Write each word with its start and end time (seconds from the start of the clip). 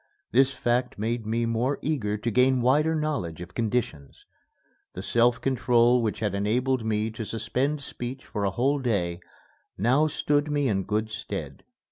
This 0.31 0.51
fact 0.51 0.97
made 0.97 1.27
me 1.27 1.45
more 1.45 1.77
eager 1.83 2.17
to 2.17 2.31
gain 2.31 2.59
wider 2.63 2.95
knowledge 2.95 3.39
of 3.39 3.53
conditions. 3.53 4.25
The 4.93 5.03
self 5.03 5.39
control 5.39 6.01
which 6.01 6.21
had 6.21 6.33
enabled 6.33 6.83
me 6.83 7.11
to 7.11 7.23
suspend 7.23 7.81
speech 7.83 8.25
for 8.25 8.43
a 8.43 8.49
whole 8.49 8.79
day 8.79 9.19
now 9.77 10.07
stood 10.07 10.49
me 10.49 10.67
in 10.67 10.85
good 10.85 11.11
stead. 11.11 11.63